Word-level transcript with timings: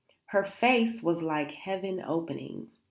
Her 0.29 0.43
face 0.43 1.03
was 1.03 1.21
like 1.21 1.51
heaven 1.51 2.01
opening. 2.03 2.71